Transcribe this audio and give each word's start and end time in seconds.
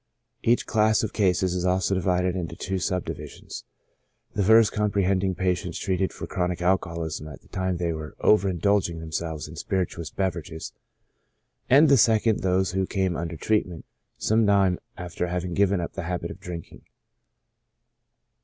Each 0.41 0.65
class 0.65 1.03
of 1.03 1.13
cases 1.13 1.53
is 1.53 1.63
also 1.63 1.93
divided 1.93 2.35
into 2.35 2.55
two 2.55 2.79
sub 2.79 3.05
divisions: 3.05 3.65
the 4.33 4.41
first 4.43 4.71
comprehending 4.71 5.35
patients 5.35 5.77
treated 5.77 6.11
for 6.11 6.25
chro 6.25 6.49
nic 6.49 6.59
alcoholism 6.59 7.27
at 7.27 7.41
the 7.41 7.47
time 7.49 7.77
they 7.77 7.93
were 7.93 8.15
over 8.19 8.49
indulging 8.49 8.99
them 8.99 9.11
selves 9.11 9.47
in 9.47 9.57
spirituous 9.57 10.09
beverages; 10.09 10.73
and 11.69 11.87
the 11.87 11.97
second 11.97 12.39
those 12.39 12.71
who 12.71 12.87
came 12.87 13.15
under 13.15 13.37
treatment 13.37 13.85
some 14.17 14.43
time 14.47 14.79
after 14.97 15.27
having 15.27 15.53
given 15.53 15.79
up 15.79 15.93
the 15.93 16.01
habit 16.01 16.31
of 16.31 16.39
drinking. 16.39 16.81